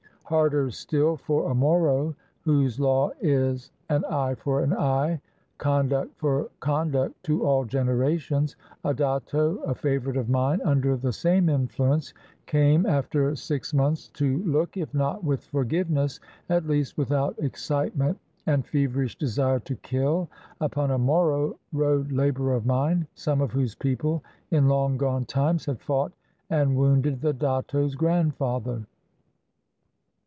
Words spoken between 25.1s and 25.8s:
times